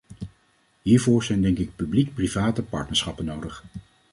[0.81, 3.63] Hiervoor zijn denk ik publiek-private partnerschappen nodig.